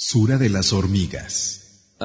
[0.00, 1.96] Sura de las hormigas.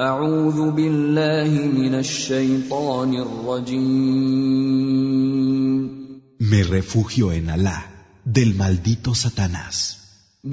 [6.40, 10.40] Me refugio en Alá, del maldito Satanás.
[10.42, 10.52] En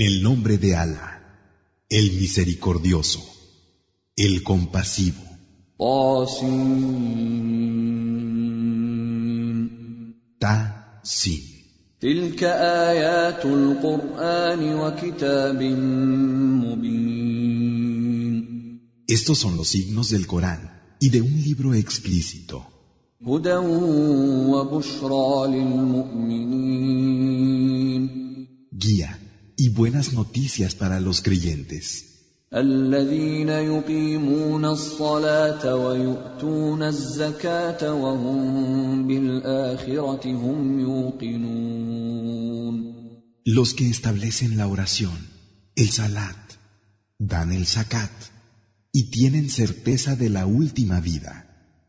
[0.00, 1.20] el nombre de Alá,
[1.88, 3.28] el misericordioso,
[4.14, 5.20] el compasivo.
[12.01, 15.63] تلك آيات القرآن وكتاب
[16.63, 17.27] مبين
[19.09, 20.61] Estos son los signos del Corán
[20.99, 22.67] y de un libro explícito,
[23.21, 23.55] هدى
[24.51, 26.97] وبشرى للمؤمنين
[28.71, 29.19] guía
[29.57, 32.10] y buenas noticias para los creyentes,
[32.53, 41.87] الذين يقيمون الصلاة ويؤتون الزكاة وهم بالآخرة هم يوقنون
[43.47, 45.17] los que establecen la oración,
[45.77, 46.35] el salat,
[47.17, 48.11] dan el zakat
[48.91, 51.45] y tienen certeza de la última vida.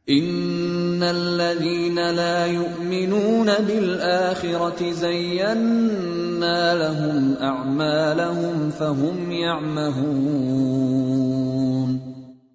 [0.08, 10.53] إن الذين لا يؤمنون بالآخرة زينا لهم أعمالهم فهم يعمهون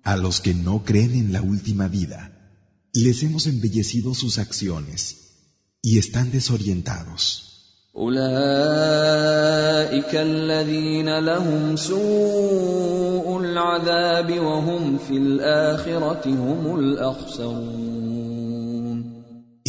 [0.05, 2.33] A los que no creen en la última vida,
[2.95, 5.01] les hemos embellecido sus acciones
[5.83, 7.49] y están desorientados.
[7.99, 9.35] أولئك
[10.15, 18.08] الذين لهم سوء العذاب وهم في الآخرة هم الأخسرون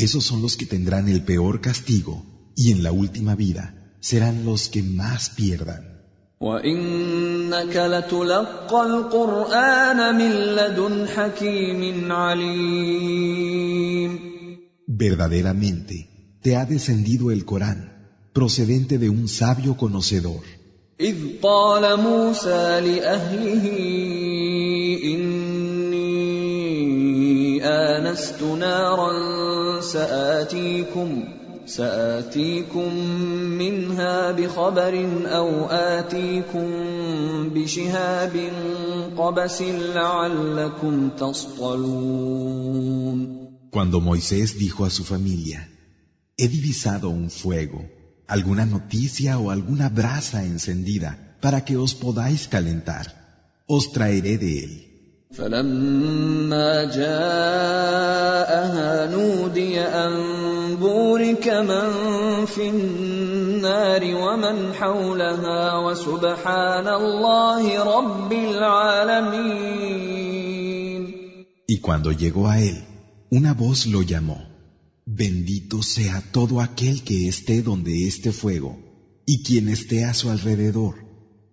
[0.01, 2.23] Esos son los que tendrán el peor castigo
[2.55, 5.83] y en la última vida serán los que más pierdan.
[14.87, 15.95] Verdaderamente
[16.41, 17.79] te ha descendido el Corán,
[18.31, 20.43] procedente de un sabio conocedor.
[28.08, 31.24] آنست نارا سآتيكم
[31.66, 32.94] سآتيكم
[33.58, 36.68] منها بخبر أو آتيكم
[37.54, 38.50] بشهاب
[39.16, 42.64] قبس لعلكم تصطلون
[43.70, 45.68] Cuando Moisés dijo a su familia,
[46.36, 47.80] he divisado un fuego,
[48.28, 51.10] alguna noticia o alguna brasa encendida
[51.40, 53.06] para que os podáis calentar.
[53.66, 54.87] Os traeré de él.
[55.36, 58.06] فلما جاءها
[59.06, 60.12] نودي أن
[60.76, 61.90] بورك من
[62.46, 69.94] في النار ومن حولها وسبحان الله رب العالمين
[71.66, 72.84] Y cuando llegó a él,
[73.30, 74.38] una voz lo llamó.
[75.06, 78.78] Bendito sea todo aquel que esté donde esté fuego
[79.26, 80.94] y quien esté a su alrededor.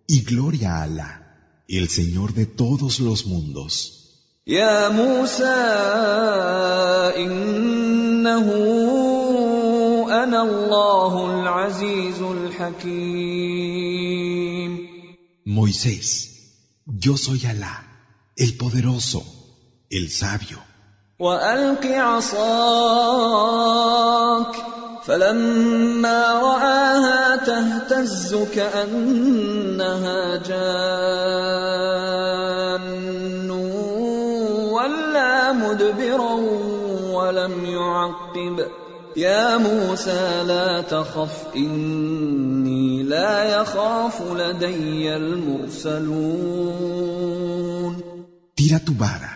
[0.07, 1.24] Y gloria a Alá,
[1.67, 3.97] el Señor de todos los mundos.
[4.47, 5.43] يا موسى
[7.17, 8.47] إنه
[10.23, 13.61] أنا الله العزيز الحكيم
[15.45, 16.05] Moisés,
[16.85, 17.75] yo soy Alá,
[18.37, 19.23] el poderoso,
[19.89, 20.59] el sabio.
[21.19, 23.21] وألق عصاك
[25.06, 30.86] فلما رآها تهتز كأنها جان
[34.70, 36.32] ولا مدبرا
[37.12, 38.66] ولم يعقب
[39.16, 46.56] يا موسى لا تخف إني لا يخاف لدي المرسلون
[48.56, 49.32] Tira tu vara.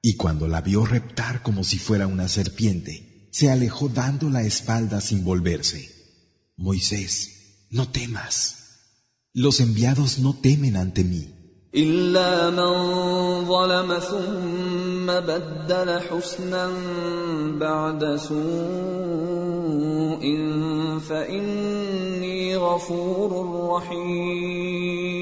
[0.00, 5.01] Y cuando la vio reptar como si fuera una serpiente, se alejó dando la espalda
[5.01, 5.89] sin volverse.
[6.57, 8.35] Moisés, no temas.
[9.33, 11.41] Los enviados no temen ante mí,
[11.75, 16.69] إلا من ظلم ثم بدل حسنا
[17.59, 18.41] بعد سوء
[20.99, 23.31] فإني غفور
[23.75, 25.21] رحيم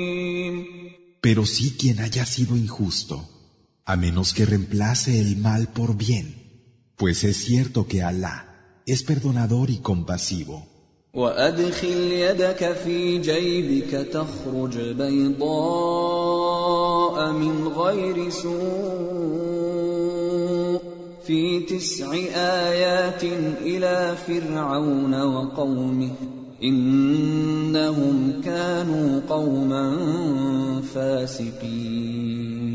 [1.21, 3.29] pero sí quien haya sido injusto,
[3.85, 6.42] a menos que reemplace el mal por bien,
[6.97, 10.65] pues es cierto que Alá es perdonador y compasivo.
[11.13, 16.11] وأدخل يدك في جيبك تخرج بيضاء
[17.31, 19.69] من غير سوء
[21.25, 23.23] في تسع آيات
[23.61, 26.11] إلى فرعون وقومه
[26.63, 29.95] إنهم كانوا قوما
[30.93, 32.69] فاسقين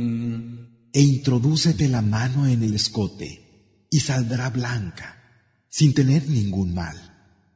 [0.96, 3.28] E introdúcete la mano en el escote
[3.90, 5.08] y saldrá blanca,
[5.68, 6.96] sin tener ningún mal,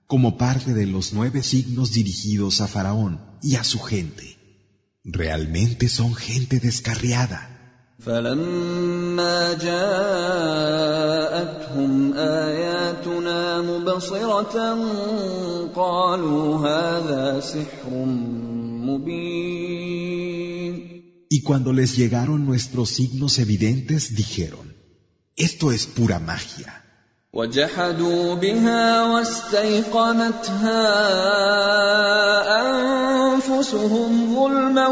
[0.07, 4.37] como parte de los nueve signos dirigidos a Faraón y a su gente.
[5.05, 7.55] Realmente son gente descarriada.
[7.99, 10.93] فلما جاءتهم
[12.15, 14.57] آياتنا مبصرة
[15.75, 17.91] قالوا هذا سحر
[18.87, 20.09] مبين
[21.31, 24.72] Y cuando les llegaron nuestros signos evidentes, dijeron,
[25.37, 26.85] esto es pura magia.
[27.33, 30.83] وجحدوا بها واستيقنتها
[32.61, 34.89] انفسهم ظلما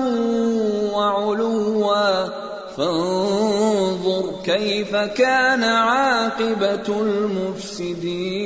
[0.92, 2.46] وعلوا
[2.76, 8.36] فانظر كيف كان عاقبه المفسدين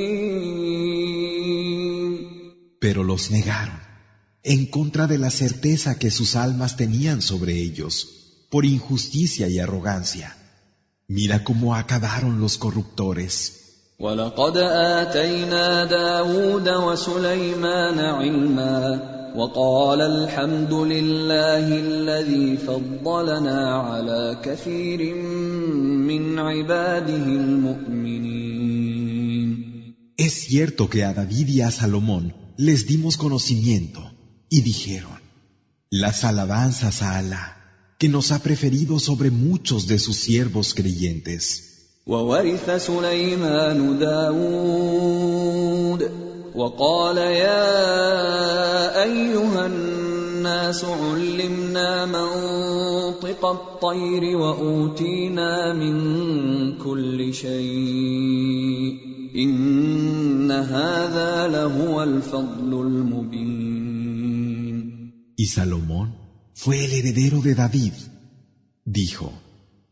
[2.79, 3.79] Pero los negaron,
[4.41, 7.93] en contra de la certeza que sus almas tenían sobre ellos,
[8.49, 10.35] por injusticia y arrogancia.
[11.07, 13.61] Mira cómo acabaron los corruptores.
[13.99, 25.15] ولقد آتينا داود وسليمان علما وقال الحمد لله الذي فضلنا على كثير
[26.09, 28.51] من عباده المؤمنين
[30.17, 34.01] Es cierto que a David y a Salomón les dimos conocimiento
[34.49, 35.19] y dijeron,
[35.89, 37.45] las alabanzas a Alá,
[37.99, 41.43] que nos ha preferido sobre muchos de sus siervos creyentes.
[42.07, 45.51] وورث سليمان داود
[46.55, 55.97] وقال يا ايها الناس علمنا منطق الطير واوتينا من
[56.77, 58.95] كل شيء
[59.35, 63.71] ان هذا لهو الفضل المبين
[65.37, 66.07] Y Salomón
[66.55, 67.93] fue el heredero de David.
[68.85, 69.31] Dijo,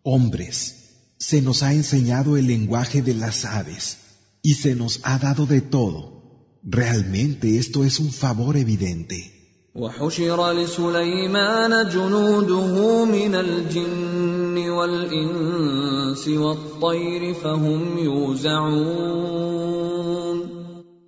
[0.04, 0.75] hombres,
[1.18, 3.98] se nos ha enseñado el lenguaje de las aves
[4.42, 6.19] y se nos ha dado de todo.
[6.63, 9.36] Realmente esto es un favor evidente.
[9.75, 19.60] وحشر لسليمان جنوده من الجن والإنس والطير فهم يوزعون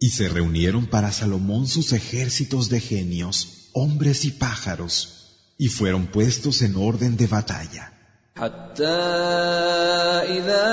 [0.04, 5.25] Y se reunieron para Salomón sus ejércitos de genios, hombres y pájaros,
[5.59, 7.93] y fueron puestos en orden de batalla.
[8.37, 8.85] حتى
[10.37, 10.69] إذا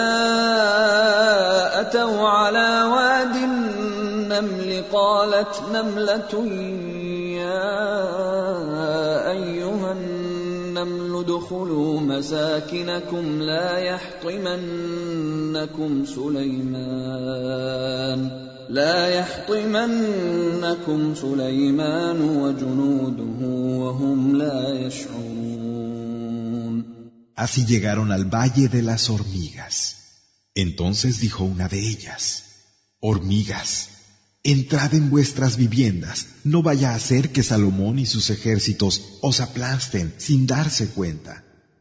[1.81, 6.45] أتوا على واد النمل قالت نملة
[7.39, 7.71] يا
[9.31, 14.85] أيها النمل ادخلوا مساكنكم لا يحطمنكم
[16.05, 17.53] سليمان
[18.68, 23.40] لا يحطمنكم سليمان وجنوده
[23.82, 25.68] وهم لا يشعرون
[27.44, 29.74] Así llegaron al valle de las hormigas.
[30.56, 32.42] Entonces dijo una de ellas,
[33.00, 33.90] Hormigas,
[34.42, 40.12] entrad en vuestras viviendas, no vaya a ser que Salomón y sus ejércitos os aplasten
[40.18, 41.44] sin darse cuenta.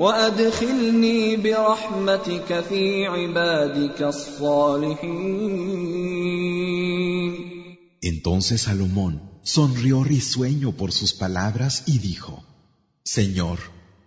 [0.00, 5.56] وأدخلني برحمتك في عبادك الصالحين
[8.02, 12.44] Entonces Salomón sonrió risueño por sus palabras y dijo,
[13.02, 13.58] Señor,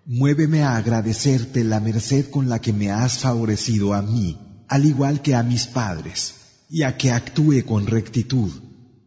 [0.06, 4.38] muéveme a agradecerte la merced con la que me has favorecido a mí,
[4.68, 6.36] al igual que a mis padres,
[6.70, 8.52] y a que actúe con rectitud,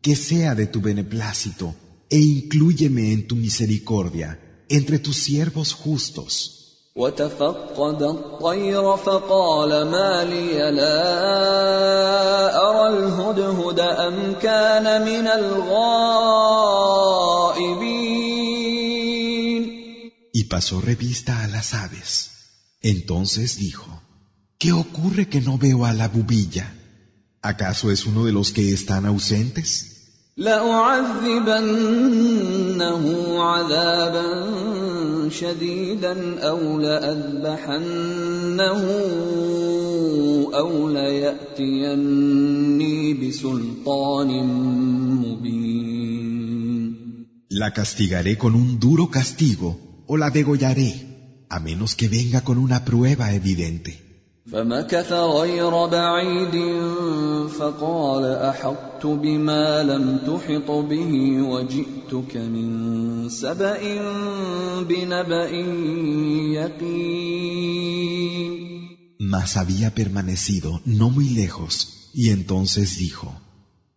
[0.03, 1.75] que sea de tu beneplácito,
[2.11, 6.56] e inclúyeme en tu misericordia, entre tus siervos justos.
[6.97, 16.53] وتفقد الطير فقال ما لي لا أرى الهدهد أم كان من الغائبين
[20.35, 22.31] Y pasó revista a las aves.
[22.81, 24.03] Entonces dijo,
[24.59, 26.75] ¿qué ocurre que no veo a la bubilla?
[27.43, 29.89] ¿Acaso es uno de los que están ausentes?
[30.37, 31.45] لأعذبنه
[33.43, 38.83] عذابا شديدا أو لأذبحنه
[40.55, 42.35] أو ليأتيني
[43.15, 44.29] بسلطان
[45.25, 45.83] مبين
[47.63, 52.87] La castigaré con un duro castigo o la degollaré, a menos que venga con una
[52.87, 54.06] prueba evidente.
[54.53, 56.57] فمكث غير بعيد
[57.49, 63.79] فقال احطت بما لم تحط به وجئتك من سبا
[64.83, 65.49] بنبا
[66.59, 68.03] يقين
[69.35, 73.41] Mas había permanecido no muy lejos, y entonces dijo,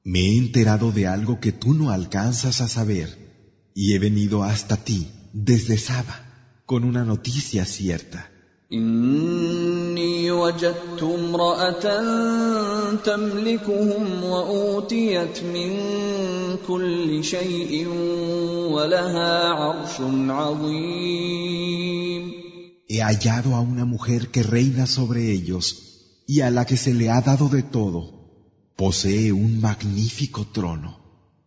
[0.04, 3.10] Me he enterado de algo que tú no alcanzas a saber,
[3.74, 8.30] y he venido hasta ti desde Saba con una noticia cierta.
[9.90, 11.86] إني وجدت امرأة
[12.96, 15.72] تملكهم وأوتيت من
[16.68, 17.88] كل شيء
[18.76, 21.66] ولها عرش عظيم
[22.88, 25.66] He hallado a una mujer que reina sobre ellos
[26.28, 28.02] y a la que se le ha dado de todo.
[28.76, 30.92] Posee un magnífico trono.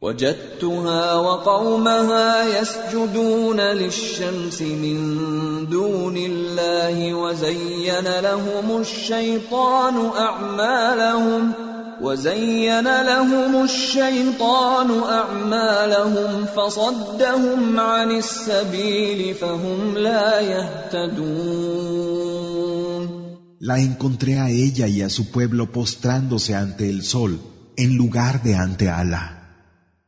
[0.04, 4.98] وجدتها وقومها يسجدون للشمس من
[5.70, 11.52] دون الله وزين لهم الشيطان أعمالهم
[12.02, 22.04] وزين لهم الشيطان أعمالهم فصدهم عن السبيل فهم لا يهتدون
[23.62, 27.40] La encontré a ella y a su pueblo postrándose ante el sol
[27.78, 29.43] en lugar de ante Alá.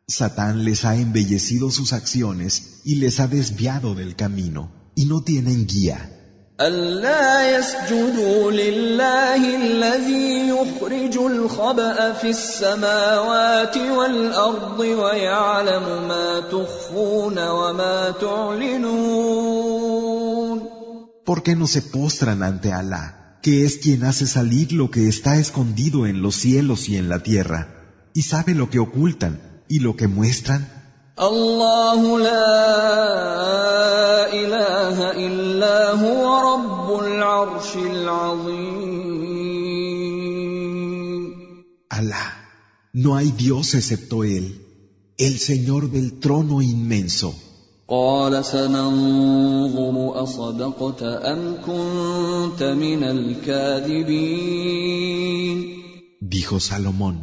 [0.06, 5.66] Satán les ha embellecido sus acciones y les ha desviado del camino, y no tienen
[5.66, 6.16] guía.
[6.60, 19.80] ألا يسجدوا لله الذي يخرج الخبأ في السماوات والأرض ويعلم ما تخفون وما تعلنون
[21.24, 25.38] ¿Por qué no se postran ante Alá, que es quien hace salir lo que está
[25.38, 27.60] escondido en los cielos y en la tierra,
[28.12, 30.66] y sabe lo que ocultan y lo que muestran?
[31.20, 32.56] الله لا
[34.32, 39.00] إله إلا هو رب العرش العظيم
[41.90, 42.24] Alá,
[42.94, 44.64] no hay Dios excepto Él,
[45.18, 47.34] el Señor del trono inmenso.
[47.88, 54.40] قال سننظر أصدقت أم كنت من الكاذبين
[56.20, 57.16] Dijo Salomón,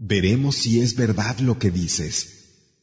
[0.00, 2.14] veremos si es verdad lo que dices,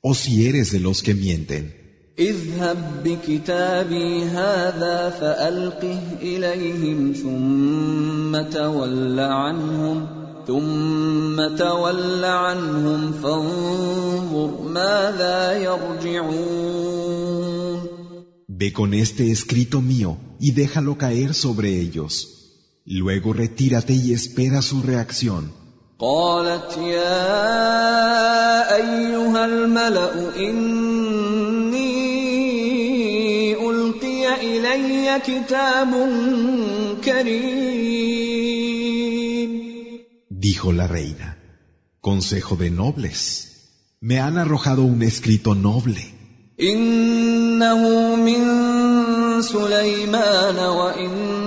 [0.01, 1.83] o si eres de los que mienten.
[2.19, 10.07] اذهب بكتابي هذا فألقه إليهم ثم تول عنهم
[10.47, 17.13] ثم تول عنهم فانظر ماذا يرجعون
[18.47, 22.13] Ve con este escrito mío y déjalo caer sobre ellos.
[22.85, 25.51] Luego retírate y espera su reacción.
[26.00, 27.26] قالت يا
[28.76, 31.88] ايها الملا اني
[33.70, 35.90] القي الي كتاب
[37.04, 37.88] كريم.
[40.30, 41.36] Dijo la reina
[42.00, 43.20] consejo de nobles.
[44.00, 46.14] Me han arrojado un escrito noble.
[46.60, 48.42] انه من
[49.42, 51.37] سليمان وان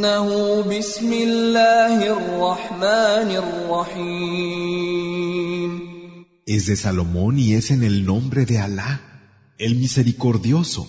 [0.00, 0.28] وإنه
[0.72, 4.66] بسم الله الرحمن الرحيم
[6.46, 8.92] Es de Salomón y es en el nombre de Alá,
[9.58, 10.86] el misericordioso,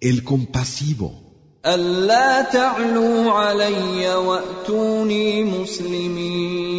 [0.00, 1.20] el compasivo.
[1.66, 6.74] ألا تعلوا علي وأتوني مسلمين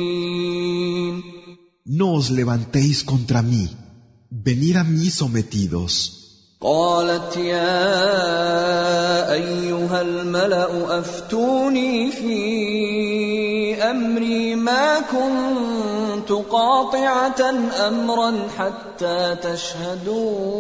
[1.86, 3.70] No os levantéis contra mí,
[4.32, 6.19] venid a mí sometidos.
[6.62, 7.74] قالت يا
[9.34, 17.42] أيها الملأ أفتوني في أمري ما كنت قاطعة
[17.88, 20.56] أمرا حتى تشهدون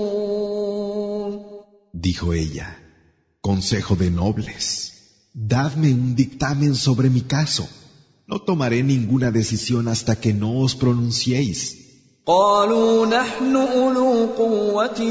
[1.93, 2.77] Dijo ella,
[3.41, 4.93] Consejo de nobles,
[5.33, 7.67] dadme un dictamen sobre mi caso.
[8.27, 11.78] No tomaré ninguna decisión hasta que no os pronunciéis.
[12.29, 15.01] قالوا نحن أولو قوة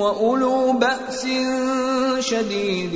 [0.00, 1.26] وأولو بأس
[2.20, 2.94] شديد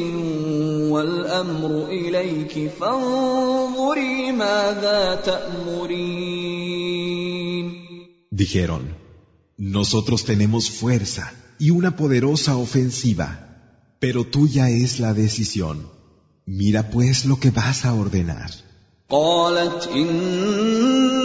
[0.90, 6.48] والأمر إليك فانظري ماذا تأمرين
[8.30, 8.96] Dijeron,
[9.56, 13.28] nosotros tenemos fuerza y una poderosa ofensiva,
[13.98, 15.88] pero tuya es la decisión.
[16.46, 18.50] Mira pues lo que vas a ordenar.
[19.10, 20.08] قالت إن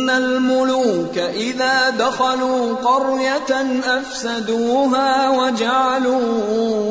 [0.10, 6.84] الملوك إذا دخلوا قرية أفسدوها وجعلوا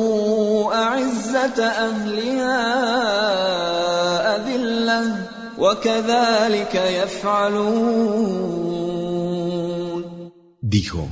[0.75, 2.63] أعزة أهلها
[4.35, 5.15] أذلة
[5.57, 8.13] وكذلك يفعلون
[10.61, 11.07] Dijo,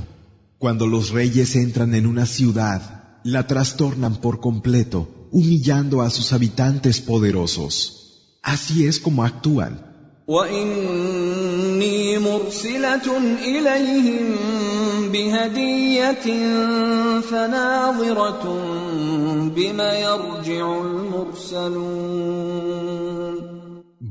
[0.58, 2.80] cuando los reyes entran en una ciudad,
[3.22, 8.38] la trastornan por completo, humillando a sus habitantes poderosos.
[8.42, 9.92] Así es como actúan.
[10.27, 14.35] واني مرسله اليهم
[15.11, 16.25] بهديه
[17.21, 18.43] فناظره
[19.55, 22.17] بما يرجع المرسلون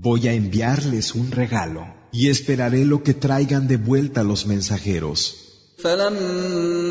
[0.07, 1.83] Voy a enviarles un regalo
[2.13, 5.19] y esperaré lo que traigan de vuelta los mensajeros.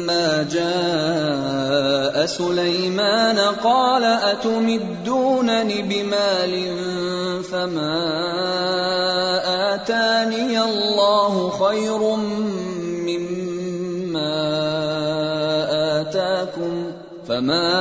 [0.06, 6.54] فلما جاء سليمان قال أتمدونني بمال
[7.44, 8.04] فما
[9.74, 12.16] آتاني الله خير
[13.06, 14.36] مما
[16.02, 16.92] آتاكم
[17.28, 17.74] فما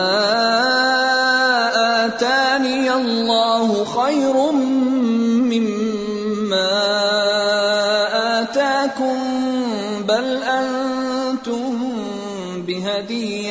[2.07, 4.74] آتاني الله خير مما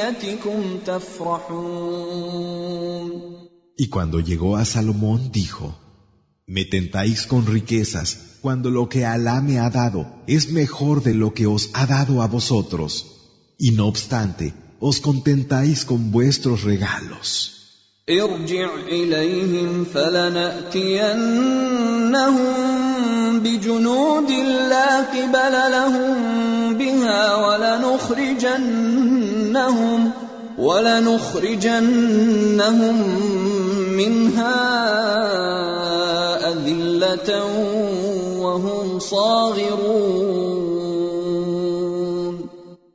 [0.02, 2.48] بهديتكم تفرحون
[3.80, 5.66] Y cuando llegó a Salomón dijo,
[6.46, 8.08] Me tentáis con riquezas
[8.40, 12.22] cuando lo que Alá me ha dado es mejor de lo que os ha dado
[12.22, 12.90] a vosotros,
[13.56, 17.61] y no obstante, os contentáis con vuestros regalos.
[18.09, 21.23] ارجع إليهم فلنأتينهم
[23.39, 24.31] بجنود
[24.69, 26.13] لا قبل لهم
[26.77, 28.51] بها ولنخرجنهم
[30.57, 31.77] ولنخرجنهم
[33.95, 34.59] منها
[36.51, 37.45] أذلة
[38.39, 40.43] وهم صاغرون.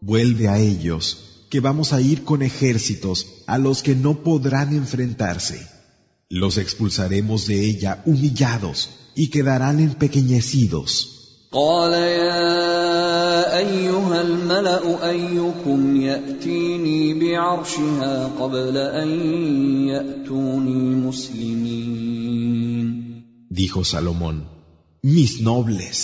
[0.02, 5.67] Vuelve a ellos, que vamos a ir con ejércitos a los que no podrán enfrentarse.
[6.29, 10.89] Los expulsaremos de ella humillados y quedarán empequeñecidos.
[11.53, 19.09] قال يا ايها الملا ايكم ياتيني بعرشها قبل ان
[19.88, 22.23] ياتوني مسلمين
[23.50, 24.47] Dijo Salomón,
[25.03, 25.95] Mis nobles,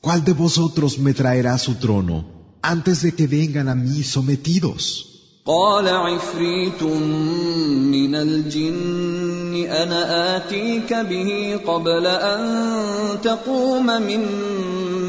[0.00, 2.16] ¿cuál de vosotros me traerá su trono
[2.62, 5.08] antes de que vengan a mí sometidos?
[5.48, 14.20] قال عفريت من الجن انا اتيك به قبل ان تقوم من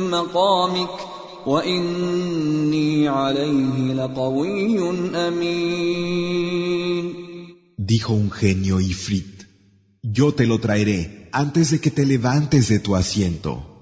[0.09, 0.89] مقامك
[1.45, 4.89] واني عليه لقوي
[5.27, 6.79] امين
[7.77, 9.45] Dijo un genio Ifrit,
[10.03, 13.72] Yo te lo traeré antes de que te levantes de tu asiento.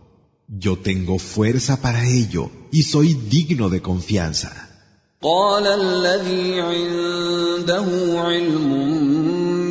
[0.61, 4.69] Yo tengo fuerza para ello y soy digno de confianza.
[5.23, 7.87] قال الذي عنده
[8.21, 8.71] علم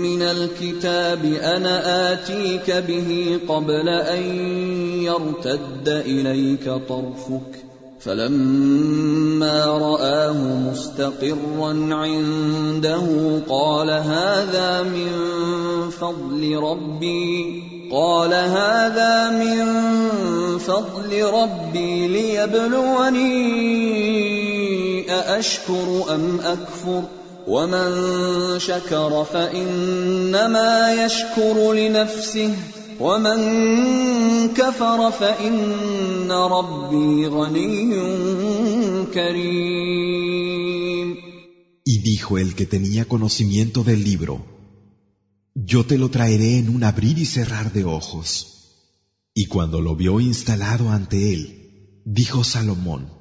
[0.01, 4.23] من الكتاب أنا آتيك به قبل أن
[5.03, 7.51] يرتد إليك طرفك
[7.99, 15.09] فلما رآه مستقرا عنده قال هذا من
[15.89, 19.65] فضل ربي قال هذا من
[20.57, 23.31] فضل ربي ليبلوني
[25.11, 27.03] أأشكر أم أكفر؟
[27.47, 27.89] ومن
[28.59, 32.53] شكر فإنما يشكر لنفسه
[32.99, 33.39] ومن
[34.53, 37.95] كفر فإن ربي غني
[39.13, 40.51] كريم.
[41.83, 44.60] Y dijo el que tenía conocimiento del libro,
[45.53, 48.51] Yo te lo traeré en un abrir y cerrar de ojos.
[49.33, 53.11] Y cuando lo vio instalado ante él, dijo Salomón,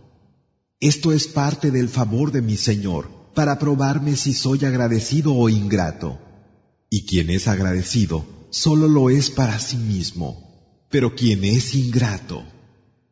[0.78, 6.20] Esto es parte del favor de mi Señor para probarme si soy agradecido o ingrato.
[6.88, 12.44] Y quien es agradecido solo lo es para sí mismo, pero quien es ingrato,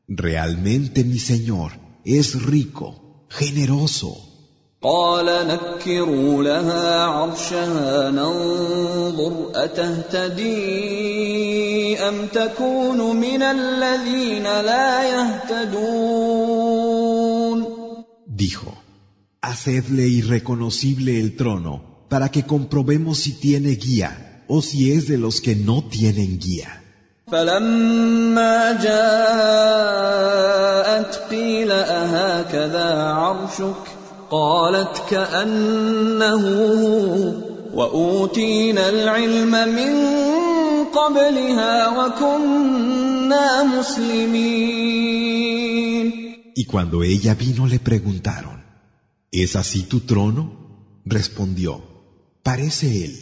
[0.07, 1.72] realmente mi Señor
[2.04, 4.38] es rico, generoso.
[4.84, 10.54] قال نكروا لها عرشها ننظر أتهتدي
[12.00, 16.43] أم تكون من الذين لا يهتدون
[18.28, 18.74] Dijo,
[19.41, 21.74] Hacedle irreconocible el trono
[22.10, 26.80] para que comprobemos si tiene guía o si es de los que no tienen guía.
[27.32, 29.93] فلما جاءت
[31.30, 33.97] قيل أهكذا عرشك
[34.32, 36.43] قالت كأنه
[37.74, 39.93] هو وأوتينا العلم من
[40.93, 45.13] قبلها وكنا مسلمين
[46.56, 48.63] Y cuando ella vino le preguntaron,
[49.32, 51.02] ¿Es así tu trono?
[51.06, 51.84] Respondió,
[52.43, 53.15] parece él.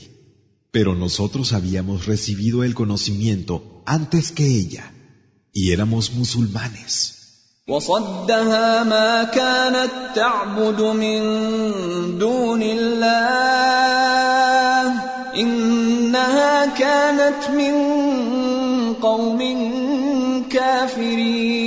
[0.69, 4.91] Pero nosotros habíamos recibido el conocimiento antes que ella,
[5.53, 7.14] y éramos musulmanes.
[7.67, 11.21] وصدها ما كانت تعبد من
[12.17, 14.11] دون الله
[15.35, 17.73] انها كانت من
[18.93, 19.39] قوم
[20.49, 21.61] كافرين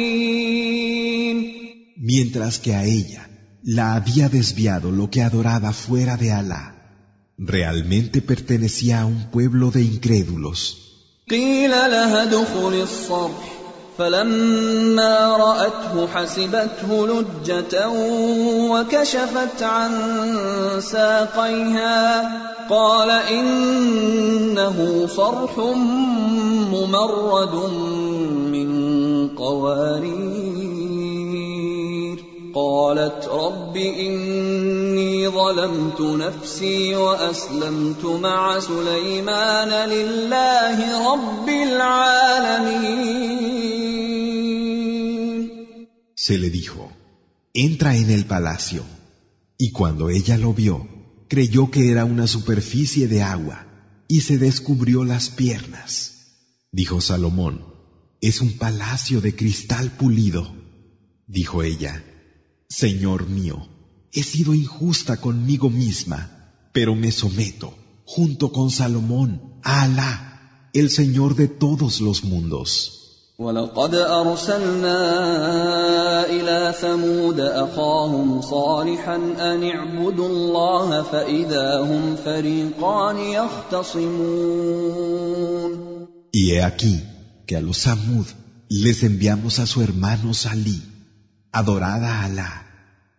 [2.15, 3.23] mientras que a ella
[3.63, 6.65] la había desviado lo que adoraba fuera de Alá.
[7.39, 10.81] Realmente pertenecía a un pueblo de incrédulos.
[11.31, 13.48] قيل لها ادخل الصرح
[14.00, 17.90] فلما رأته حسبته لجة
[18.72, 19.92] وكشفت عن
[20.80, 22.32] ساقيها
[22.70, 24.78] قال إنه
[25.16, 25.58] صرح
[26.72, 27.56] ممرد
[28.52, 28.70] من
[29.28, 30.69] قوارير.
[32.59, 43.25] قالت رب إني ظلمت نفسي وأسلمت مع سليمان لله رب العالمين
[46.17, 46.91] Se le dijo,
[47.53, 48.83] entra en el palacio.
[49.59, 50.89] Y cuando ella lo vio,
[51.29, 53.67] creyó que era una superficie de agua
[54.09, 55.91] y se descubrió las piernas.
[56.73, 57.65] Dijo Salomón,
[58.21, 60.43] es un palacio de cristal pulido.
[61.27, 62.03] Dijo ella,
[62.69, 63.67] Señor mío,
[64.13, 66.21] he sido injusta conmigo misma,
[66.73, 73.01] pero me someto, junto con Salomón, a Alá, el Señor de todos los mundos.
[73.39, 75.01] ولقد أرسلنا
[76.27, 84.65] إلى ثمود أخاهم صالحا أن اعبدوا الله فإذا هم فريقان يختصمون
[86.33, 87.03] Y he aquí
[87.47, 88.27] que a los Samud
[88.69, 90.81] les enviamos a su hermano Salí,
[91.53, 92.53] adorada a Alá,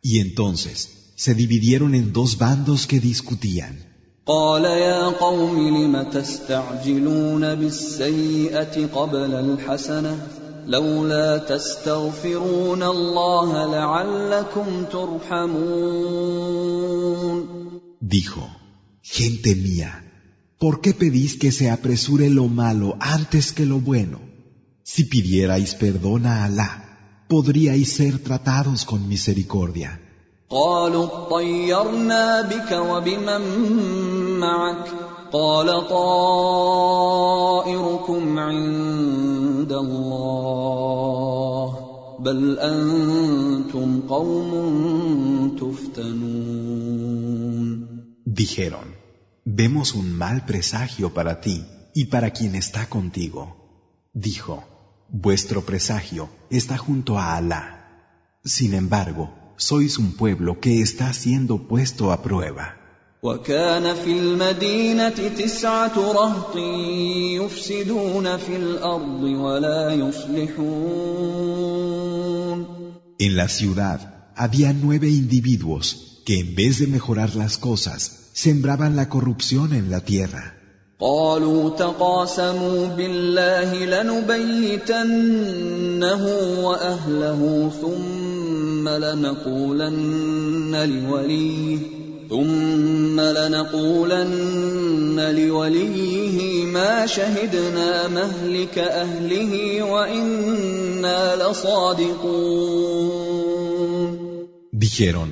[0.01, 3.95] y entonces se dividieron en dos bandos que discutían.
[4.27, 10.27] قال يا قوم لم تستعجلون بالسيئة قبل الحسنة
[10.67, 16.25] لولا تستغفرون الله لعلكم ترحمون
[18.01, 18.49] Dijo,
[19.01, 20.03] gente mía,
[20.59, 24.19] ¿por qué pedís que se apresure lo malo antes que lo bueno?
[24.83, 26.78] Si pidierais perdón a Alá,
[27.29, 29.99] podríais ser tratados con misericordia.
[30.49, 33.41] قالوا اطيرنا بك وبمن
[34.39, 34.87] معك
[35.31, 36.99] قال طائركم
[38.39, 41.75] عند الله
[42.19, 44.51] بل انتم قوم
[45.59, 47.35] تفتنون
[48.27, 48.95] Dijeron,
[49.45, 53.55] vemos un mal presagio para ti y para quien está contigo.
[54.13, 54.63] Dijo,
[55.09, 57.65] vuestro presagio está junto a Alá.
[58.43, 62.77] Sin embargo, sois un pueblo que está siendo puesto a prueba.
[63.23, 66.55] وكان في المدينة تسعة رهط
[67.41, 71.45] يفسدون في الأرض ولا يصلحون
[73.17, 79.09] En la ciudad había nueve individuos que en vez de mejorar las cosas, sembraban la
[79.09, 80.58] corrupción en la tierra.
[81.00, 85.04] قالوا تقاسموا بالله لنبيتنه
[86.60, 91.78] وأهله ثم لنقولن لوليه
[92.30, 94.40] ثم لنقولن
[95.36, 102.90] لوليه ما شهدنا مهلك أهله وإنا لصادقون.
[104.72, 105.30] Dijeron,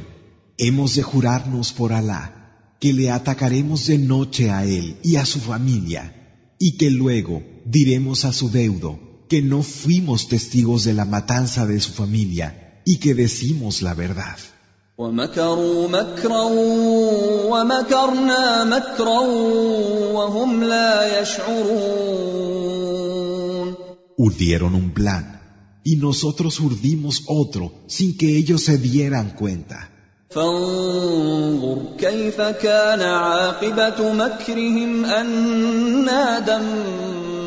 [0.59, 2.38] hemos de jurarnos por Alá
[2.81, 6.15] que le atacaremos de noche a él y a su familia,
[6.59, 11.81] y que luego diremos a su deudo que no fuimos testigos de la matanza de
[11.81, 14.39] su familia y que decimos la verdad.
[24.17, 25.41] Urdieron un plan
[25.85, 29.91] y nosotros urdimos otro sin que ellos se dieran cuenta.
[30.38, 36.40] فانظر كيف كان عاقبة مكرهم أنا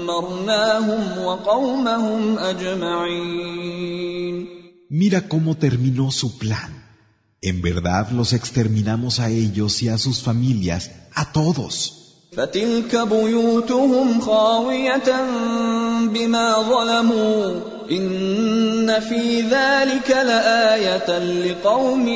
[0.06, 3.76] دمرناهم وقومهم أجمعين
[4.88, 6.72] Mira cómo terminó su plan.
[7.42, 11.99] En verdad los exterminamos a ellos y a sus familias, a todos.
[12.36, 15.26] فتلك بيوتهم خاوية
[16.06, 17.54] بما ظلموا
[17.90, 22.08] إن في ذلك لآية لقوم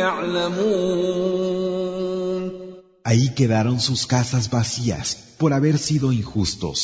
[0.00, 1.38] يعلمون
[3.10, 5.06] Ahí quedaron sus casas vacías
[5.38, 6.78] por haber sido injustos.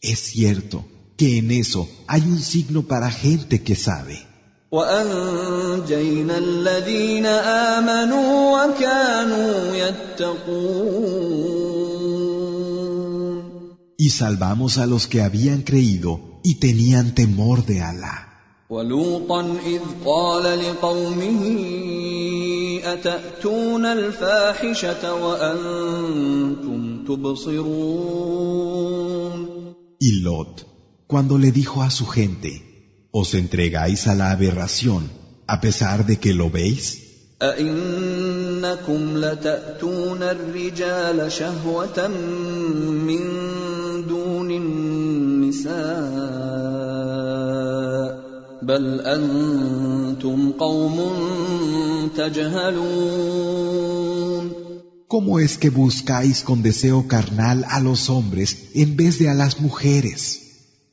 [0.00, 0.86] Es cierto
[1.18, 4.16] que en eso hay un signo para gente que sabe.
[4.72, 11.40] وأنجينا الذين آمنوا وكانوا يتقون
[13.98, 18.26] Y salvamos a los que habían creído y tenían temor de Alá.
[18.70, 21.42] ولوطا إذ قال لقومه
[22.84, 28.40] أتأتون الفاحشة وأنتم تبصرون
[30.02, 30.66] Y Lot,
[31.06, 32.73] cuando le dijo a su gente,
[33.14, 35.10] ¿os entregáis a la aberración
[35.46, 37.10] a pesar de que lo veis?
[37.42, 42.08] أئنكم لتأتون الرجال شهوة
[43.08, 43.22] من
[44.08, 45.70] دون النساء
[48.62, 51.00] بل أنتم قوم
[52.16, 53.70] تجهلون
[55.08, 59.60] ¿Cómo es que buscáis con deseo carnal a los hombres en vez de a las
[59.60, 60.43] mujeres?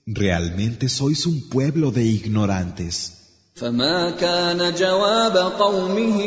[0.07, 3.12] Realmente sois un pueblo de ignorantes.
[3.55, 6.25] فما كان جواب قومه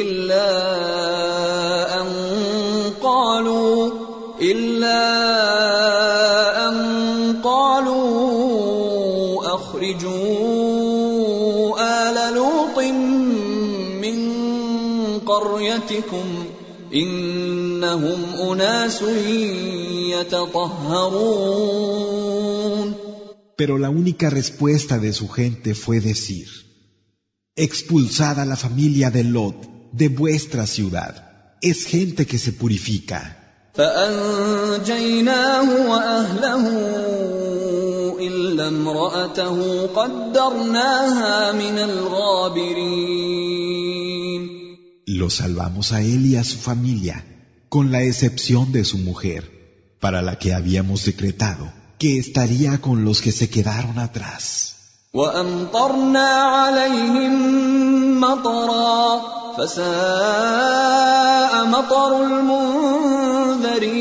[0.00, 0.50] إلا
[2.00, 2.06] أن
[3.02, 3.90] قالوا
[4.40, 5.04] إلا
[6.68, 6.76] أن
[7.44, 8.04] قالوا
[9.54, 10.14] أخرجوا
[12.08, 12.78] آل لوط
[14.00, 14.18] من
[15.26, 16.24] قريتكم
[16.94, 19.02] إنهم أناس
[20.08, 22.13] يتطهرون
[23.57, 26.47] Pero la única respuesta de su gente fue decir,
[27.55, 31.57] expulsad a la familia de Lot de vuestra ciudad.
[31.61, 33.35] Es gente que se purifica.
[33.75, 36.63] فأنجيناه وأهله
[38.19, 43.29] إلا امرأته قدرناها من الغابرين
[45.05, 47.25] Lo salvamos a él y a su familia,
[47.67, 53.21] con la excepción de su mujer, para la que habíamos decretado que estaría con los
[53.21, 54.75] que se quedaron atrás.
[55.13, 57.33] وأمطرنا عليهم
[58.21, 59.21] مطرا
[59.57, 60.85] فساء
[61.65, 63.99] مطر المنذرين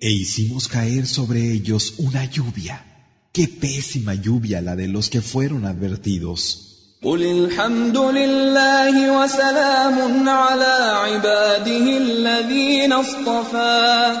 [0.00, 2.84] E hicimos caer sobre ellos una lluvia.
[3.32, 6.62] Qué pésima lluvia la de los que fueron advertidos.
[7.02, 14.16] قل الحمد لله وسلام على عباده الذين اصطفى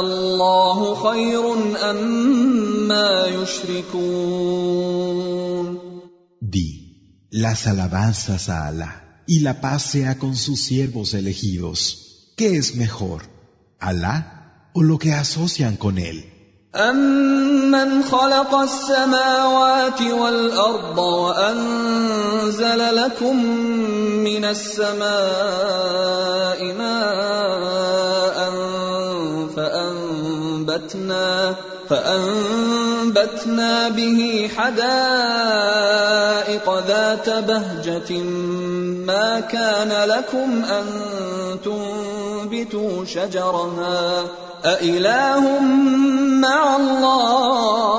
[0.00, 1.44] الله خير
[1.90, 5.00] أما يشركون
[6.40, 12.32] Di, las alabanzas a Alá y la paz sea con sus siervos elegidos.
[12.36, 13.22] ¿Qué es mejor,
[13.78, 16.33] Alá o lo que asocian con él?
[16.75, 23.45] أَمَّنْ خَلَقَ السَّمَاوَاتِ وَالْأَرْضَ وَأَنزَلَ لَكُم
[24.27, 25.93] مِّنَ السَّمَاءِ
[26.73, 28.51] مَاءً
[29.55, 31.55] فَأَنبَتْنَا
[31.89, 34.85] فأنبتنا به حدائق
[36.87, 38.21] ذات بهجة
[39.05, 40.85] ما كان لكم أن
[41.65, 44.23] تنبتوا شجرها
[44.64, 45.60] أإله
[46.40, 47.90] مع الله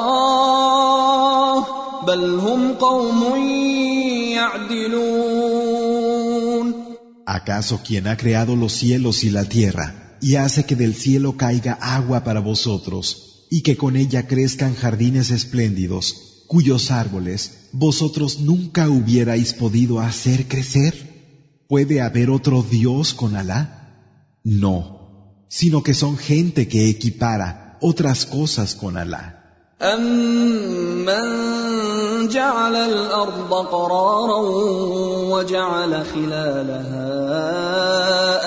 [2.07, 3.35] بل هم قوم
[4.35, 5.91] يعدلون
[7.25, 11.73] ¿Acaso quien ha creado los cielos y la tierra y hace que del cielo caiga
[11.81, 19.53] agua para vosotros y que con ella crezcan jardines espléndidos, cuyos árboles vosotros nunca hubierais
[19.53, 20.93] podido hacer crecer?
[21.67, 23.61] ¿Puede haber otro Dios con Alá?
[24.43, 24.94] No,
[25.48, 29.36] Sino que son gente que equipara otras cosas con Alá.
[29.82, 31.26] أَمَّن
[32.28, 34.40] جَعَلَ الْأَرْضَ قَرَارًا
[35.28, 37.12] وَجَعَلَ خِلَالَهَا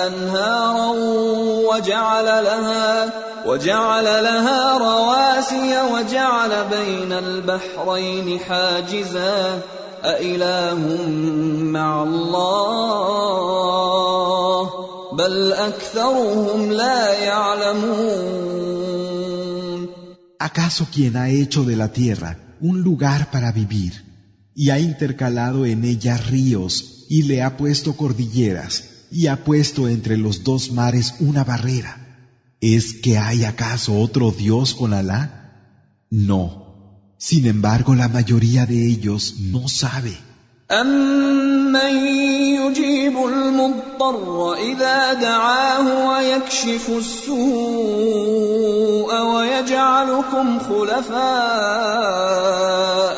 [0.06, 0.90] أَنْهَارًا
[1.70, 3.12] وَجَعَلَ لَهَا
[3.46, 9.62] وَجَعَلَ لَهَا رَوَاسِيَ وَجَعَلَ بَيْنَ الْبَحْرَيْنِ حَاجِزًا
[10.04, 10.78] أَإِلَٰهٌ
[11.62, 13.30] مَّعَ اللَّهِ
[15.13, 18.65] بَلْ أَكْثَرُهُمْ لَا يَعْلَمُونَ
[20.39, 23.93] ¿Acaso quien ha hecho de la tierra un lugar para vivir
[24.53, 30.17] y ha intercalado en ella ríos y le ha puesto cordilleras y ha puesto entre
[30.17, 32.05] los dos mares una barrera?
[32.61, 35.21] ¿Es que hay acaso otro Dios con Alá?
[36.09, 37.13] No.
[37.17, 40.17] Sin embargo, la mayoría de ellos no sabe.
[40.70, 41.94] أَمَّن
[42.62, 48.30] يُجِيبُ الْمُضْطَرَّ إِذَا دَعَاهُ وَيَكْشِفُ السُّوءَ
[49.34, 51.18] وَيَجْعَلُكُمْ خُلَفَاءَ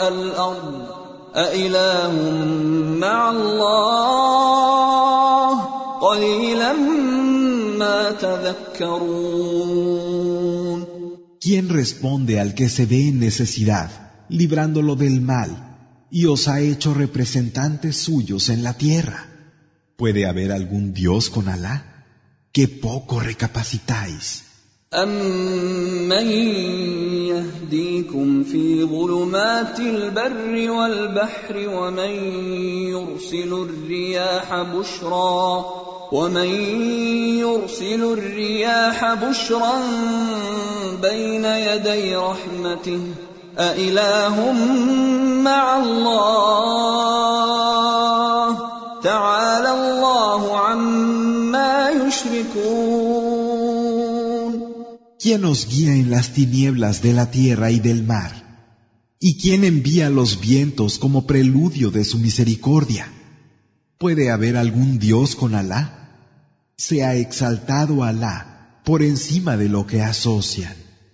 [0.08, 0.86] الْأَرْضِ
[1.36, 2.12] أَإِلَٰهٌ
[3.04, 4.72] مَّعَ اللَّهِ
[6.00, 6.72] قَلِيلًا
[7.76, 9.62] مَّا تَذَكَّرُونَ
[11.42, 13.90] ¿Quién responde al que se ve en necesidad,
[14.28, 15.71] librándolo del mal,
[16.11, 19.29] y os ha hecho representantes suyos en la tierra?
[19.97, 22.05] ¿Puede haber algún Dios con Alá?
[22.51, 24.43] ¡Qué poco recapacitáis!
[24.93, 26.27] أَمَّن
[27.27, 32.13] يَهْدِيكُمْ فِي ظُلُمَاتِ الْبَرِّ وَالْبَحْرِ وَمَن
[32.95, 36.49] يُرْسِلُ الرِّيَاحَ بُشْرًا ومن
[37.39, 39.79] يرسل الرياح بشرا
[41.01, 43.01] بين يدي رحمته
[43.57, 44.51] أإله
[45.41, 46.97] مع الله
[49.03, 53.07] تعالى الله عما يشركون
[55.19, 58.31] ¿Quién nos guía en las tinieblas de la tierra y del mar?
[59.19, 63.11] ¿Y quién envía los vientos como preludio de su misericordia?
[63.97, 65.83] ¿Puede haber algún Dios con Alá?
[66.77, 70.75] Sea exaltado Alá por encima de lo que asocian.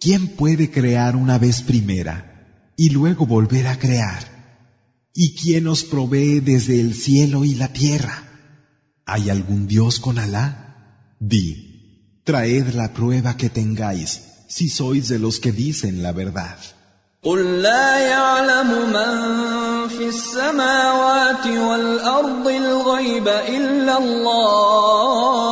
[0.00, 4.22] ¿Quién puede crear una vez primera y luego volver a crear?
[5.14, 8.16] ¿Y quién os provee desde el cielo y la tierra?
[9.06, 11.14] ¿Hay algún Dios con Alá?
[11.18, 14.10] Di, traed la prueba que tengáis,
[14.48, 16.58] si sois de los que dicen la verdad.
[17.22, 25.46] قل لا يعلم من في السماوات والأرض الغيب إلا الله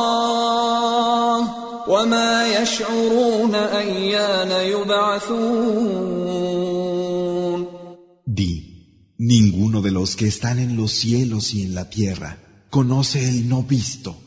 [1.89, 6.15] وما يشعرون أيان يبعثون
[8.27, 12.37] Di, ninguno de los que están en los cielos y en la tierra
[12.69, 14.17] conoce el no visto.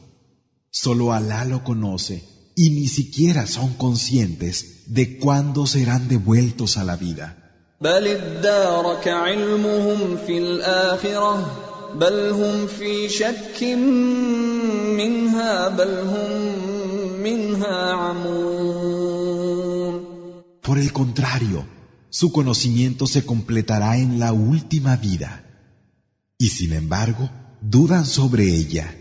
[0.70, 2.22] Solo Alá lo conoce
[2.56, 7.36] y ni siquiera son conscientes de cuándo serán devueltos a la vida.
[7.80, 11.46] بل ادارك علمهم في الآخرة
[11.94, 13.62] بل هم في شك
[14.98, 16.71] منها بل هم منها عمون
[20.62, 21.66] Por el contrario,
[22.10, 25.44] su conocimiento se completará en la última vida.
[26.38, 27.30] Y sin embargo,
[27.60, 28.94] dudan sobre ella.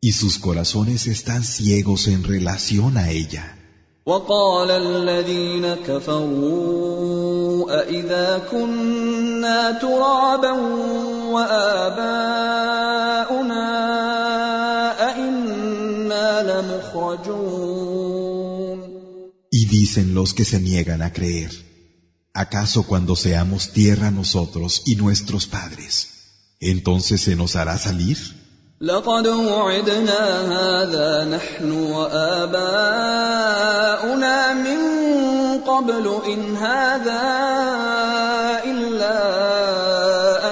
[0.00, 3.56] Y sus corazones están ciegos en relación a ella.
[4.06, 7.24] وقال الذين كفروا
[7.80, 10.52] أإذا كنا ترابا
[11.32, 12.74] وآباؤنا
[19.50, 21.50] Y dicen los que se niegan a creer,
[22.32, 25.94] ¿acaso cuando seamos tierra nosotros y nuestros padres,
[26.60, 28.18] entonces se nos hará salir?
[28.80, 30.22] لقد وعدنا
[30.52, 33.34] هذا نحن وآباؤنا
[34.54, 34.78] من
[35.58, 37.22] قبل إن هذا
[38.64, 39.18] إلا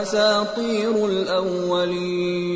[0.02, 2.52] أساطير الأولين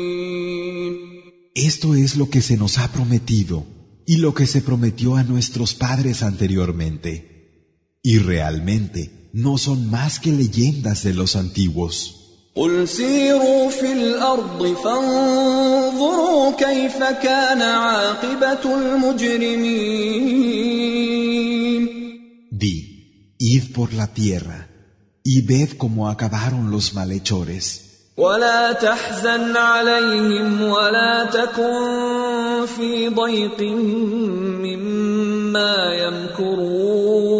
[1.55, 3.65] Esto es lo que se nos ha prometido
[4.06, 7.98] y lo que se prometió a nuestros padres anteriormente.
[8.02, 12.18] Y realmente no son más que leyendas de los antiguos.
[22.50, 24.68] Di, id por la tierra
[25.24, 27.92] y ved cómo acabaron los malhechores.
[32.71, 33.61] في ضيق
[34.65, 37.37] مما يمكرون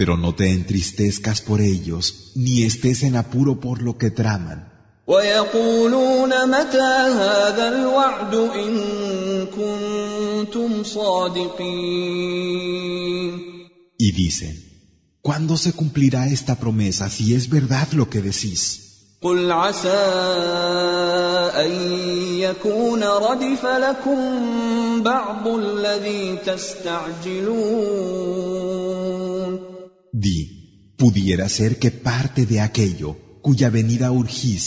[0.00, 4.58] Pero no te entristezcas por ellos, ni estés en apuro por lo que traman.
[5.06, 12.20] ويقولون متى هذا الوعد إن كنتم صادقين
[13.98, 14.54] Y dicen,
[15.20, 18.90] ¿cuándo se cumplirá esta promesa si es verdad lo que decís?
[19.22, 19.88] قل عسى
[21.56, 21.70] أن
[22.39, 24.19] يكون ردف لكم
[25.03, 27.95] بعض الذي تستعجلون
[30.25, 30.39] Di,
[30.97, 33.09] pudiera ser que parte de aquello
[33.45, 34.65] cuya venida urgís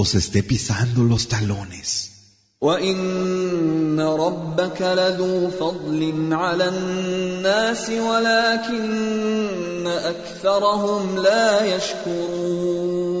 [0.00, 2.16] os esté pisando los talones.
[2.60, 13.16] وان ربك لذو فضل على الناس ولكن اكثرهم لا يشكرون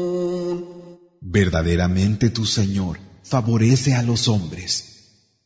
[1.38, 4.71] Verdaderamente tu Señor favorece a los hombres.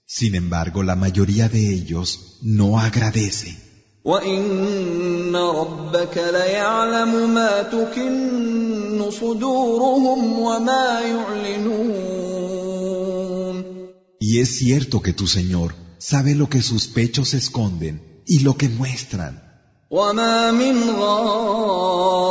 [0.06, 3.58] Sin embargo, la mayoría de ellos no agradece.
[4.06, 12.06] وان ربك ليعلم ما تكن صدورهم وما يعلنون
[14.20, 18.70] Y es cierto que tu Señor sabe lo que sus pechos esconden y lo que
[18.70, 19.49] muestran.
[19.92, 22.26] وما من غائبة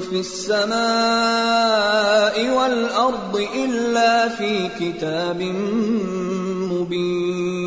[0.00, 0.76] في السماء
[2.56, 5.42] والأرض إلا في كتاب
[6.72, 7.62] مبين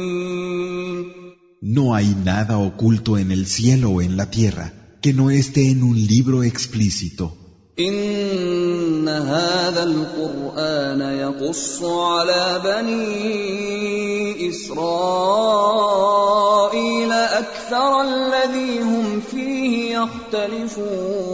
[1.61, 5.83] No hay nada oculto en el cielo o en la tierra que no esté en
[5.83, 7.38] un libro explícito.
[7.79, 15.85] إن هذا القرآن يقص على بني إسرائيل
[17.11, 21.25] أكثر الذي هم فيه يختلفون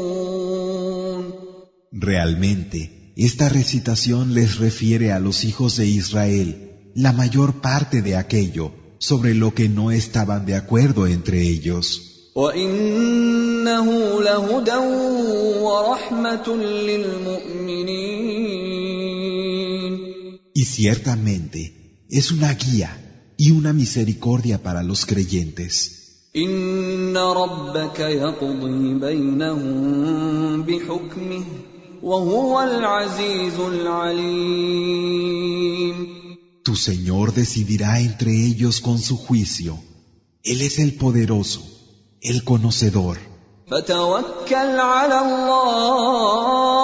[1.94, 8.72] Realmente, esta recitación les refiere a los hijos de Israel la mayor parte de aquello
[8.98, 12.32] sobre lo que no estaban de acuerdo entre ellos.
[13.66, 14.78] وإنه لهدى
[15.62, 16.48] ورحمة
[16.88, 18.02] للمؤمنين
[20.54, 22.90] Y ciertamente es una guía
[23.38, 25.98] y una misericordia para los creyentes.
[26.36, 31.44] إن ربك يقضي بينهم بحكمه
[32.04, 35.12] وهو العزيز العليم
[36.64, 39.80] Tu Señor decidirá entre ellos con su juicio.
[40.44, 41.62] Él es el poderoso,
[42.22, 43.32] el conocedor.
[43.71, 46.77] فتوكل على الله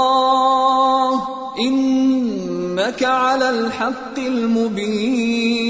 [1.59, 5.63] إنك على الحق المبين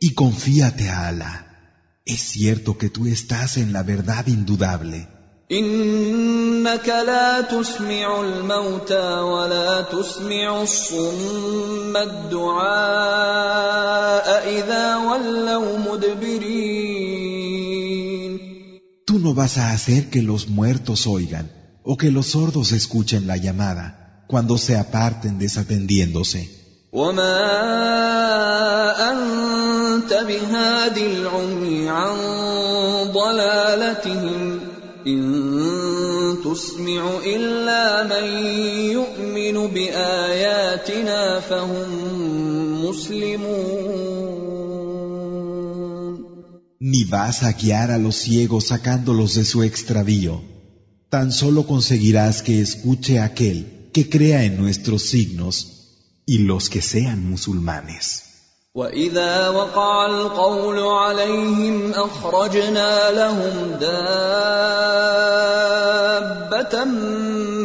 [0.00, 1.34] Y confíate a Alá.
[2.04, 5.08] Es cierto que tú estás en la verdad indudable.
[5.52, 12.62] إنك لا تسمع الموتى ولا تسمع الصم الدعاء
[14.48, 16.71] إذا ولوا مدبرين
[19.22, 21.50] no vas a hacer que los muertos oigan
[21.82, 26.50] o que los sordos escuchen la llamada cuando se aparten desatendiéndose
[46.81, 50.41] Ni vas a guiar a los ciegos sacándolos de su extravío.
[51.09, 55.55] Tan solo conseguirás que escuche aquel que crea en nuestros signos
[56.25, 58.27] y los que sean musulmanes.
[58.77, 64.43] وإذا وقع القول عليهم أخرجنا لهم دابة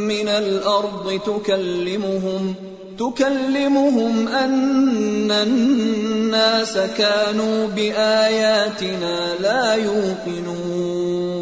[0.08, 2.54] من الأرض تكلمهم
[2.98, 11.32] تكلمهم أن الناس كانوا بآياتنا لا يوقنون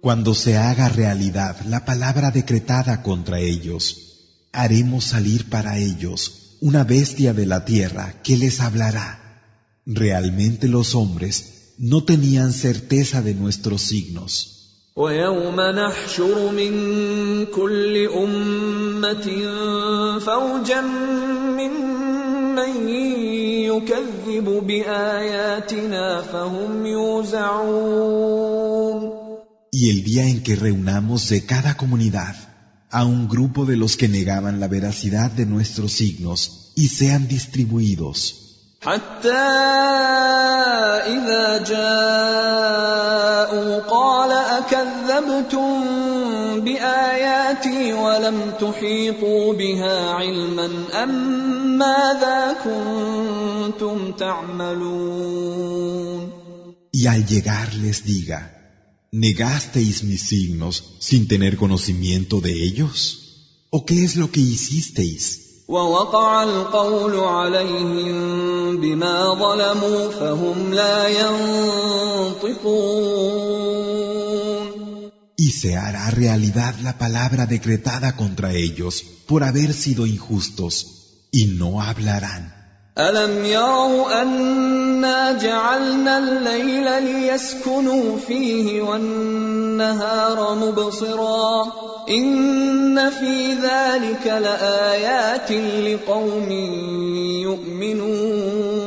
[0.00, 3.82] Cuando se haga realidad la palabra decretada contra ellos,
[4.52, 6.20] haremos salir para ellos
[6.60, 9.42] una bestia de la tierra que les hablará.
[9.86, 14.61] Realmente los hombres no tenían certeza de nuestros signos.
[14.98, 16.72] ويوم نحشر من
[17.46, 19.26] كل أمة
[20.18, 20.80] فوجا
[21.60, 22.88] ممن
[23.70, 28.08] يكذب بآياتنا فهم يوزعون
[29.70, 32.34] Y el día en que reunamos de cada comunidad
[32.90, 38.41] a un grupo de los que negaban la veracidad de nuestros signos y sean distribuidos.
[38.82, 39.48] حتى
[41.14, 43.18] إذا جاءوا
[43.80, 45.70] قال أكذبتم
[46.60, 50.70] بآياتي ولم تحيطوا بها علما
[51.02, 55.58] أم ماذا كنتم تعملون
[56.90, 58.40] Y al llegar les diga,
[59.12, 62.96] ¿negasteis mis signos sin tener conocimiento de ellos?
[63.70, 65.41] ¿O qué es lo que hicisteis?
[65.68, 72.78] ووقع القول عليهم بما ظلموا فهم لا ينطقون
[75.40, 80.74] Y se hará realidad la palabra decretada contra ellos por haber sido injustos,
[81.30, 82.61] y no hablarán.
[82.98, 91.72] ألم يروا أنا جعلنا الليل ليسكنوا فيه والنهار مبصرا
[92.08, 96.50] إن في ذلك لآيات لقوم
[97.42, 98.78] يؤمنون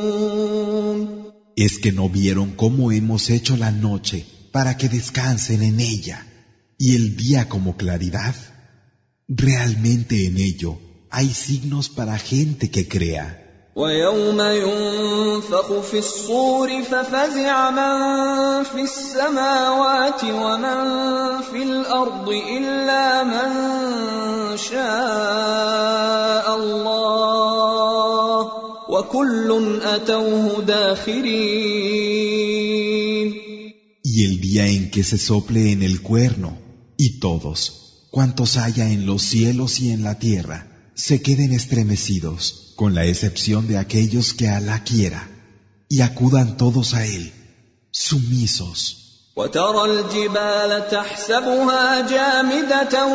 [1.54, 6.26] ¿Es que no vieron cómo hemos hecho la noche para que descansen en ella
[6.78, 8.34] y el día como claridad?
[9.28, 10.78] Realmente en ello
[11.10, 13.42] hay signos para gente que crea.
[13.77, 20.81] ويوم ينفخ في الصور ففزع من في السماوات ومن
[21.51, 23.51] في الأرض الا من
[24.57, 28.51] شاء الله
[28.89, 32.17] وكل اتوه داخرين
[34.03, 36.57] Y el día en que se sople en el cuerno,
[36.97, 42.94] y todos, cuantos haya en los cielos y en la tierra, se queden estremecidos, con
[42.94, 45.28] la excepción de aquellos que Alá quiera,
[45.88, 47.32] y acudan todos a Él,
[47.90, 48.98] sumisos.
[49.36, 53.06] وترى الجبال تحسبها جامدة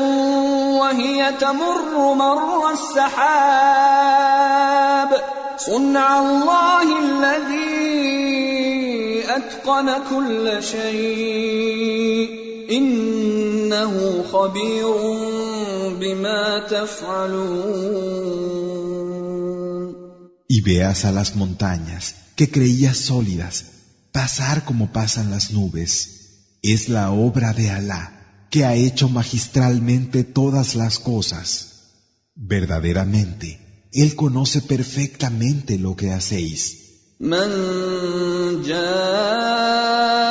[0.81, 4.07] وهي تمر مر السحاب
[5.57, 7.77] صنع الله الذي
[9.29, 14.87] أتقن كل شيء إنه خبير
[15.99, 17.97] بما تفعلون
[20.49, 23.65] Y veas a las montañas que creías sólidas
[24.13, 25.91] pasar como pasan las nubes.
[26.61, 28.03] Es la obra de Alá,
[28.49, 31.47] que ha hecho magistralmente todas las cosas.
[32.33, 33.47] Verdaderamente,
[33.91, 36.87] Él conoce perfectamente lo que hacéis.
[37.19, 40.30] من جاء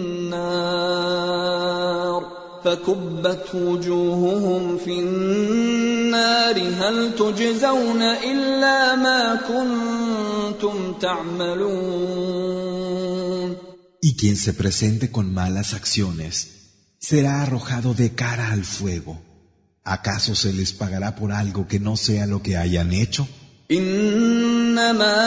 [2.66, 12.56] فكبت وجوههم في النار هل تجزون إلا ما كنتم تعملون
[14.02, 16.34] Y quien se presente con malas acciones
[16.98, 19.14] será arrojado de cara al fuego.
[19.84, 23.26] ¿Acaso se les pagará por algo que no sea lo que hayan hecho?
[24.70, 25.18] انما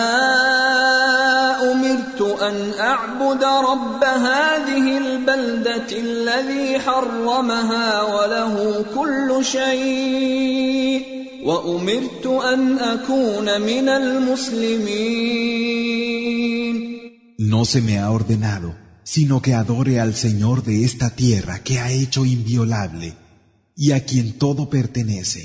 [1.71, 11.01] امرت ان اعبد رب هذه البلده الذي حرمها وله كل شيء
[11.43, 15.39] وامرت ان اكون من المسلمين
[17.51, 18.69] No se me ha ordenado,
[19.03, 23.09] sino que adore al Señor de esta tierra que ha hecho inviolable
[23.75, 25.41] y a quien todo pertenece.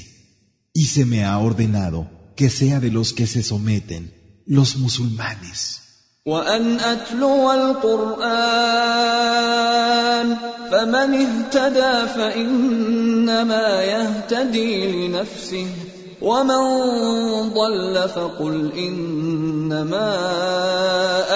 [0.74, 2.00] Y se me ha ordenado
[2.38, 4.02] que sea de los que se someten,
[4.46, 5.80] los musulmanes.
[6.26, 8.34] وان اتلو القران
[10.70, 15.66] فمن اهتدى فانما يهتدي لنفسه
[16.22, 16.62] ومن
[17.48, 20.08] ضل فقل انما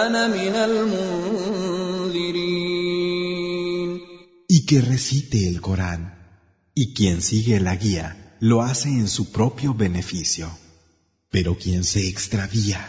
[0.07, 1.79] انا من المنذرين
[4.51, 6.03] Y que recite el Corán.
[6.75, 10.49] Y quien sigue la guía lo hace en su propio beneficio.
[11.33, 12.81] Pero quien se extravía,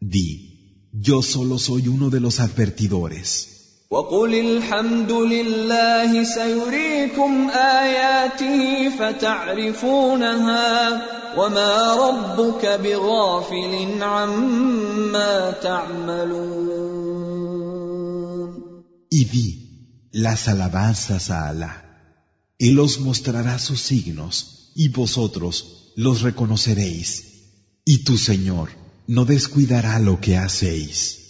[0.00, 3.48] di, yo solo soy uno de los advertidores.
[3.92, 10.66] وقل الحمد لله سيريكم اياته فتعرفونها
[11.36, 16.72] وما ربك بغافل عما تعملون
[19.10, 19.48] Y di,
[20.12, 21.72] las alabanzas a Alá.
[22.58, 27.25] Él os mostrará sus signos y vosotros los reconoceréis.
[27.89, 28.71] Y tu Señor
[29.07, 31.26] no descuidará lo que hacéis.